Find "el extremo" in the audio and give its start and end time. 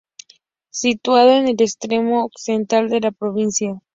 1.47-2.25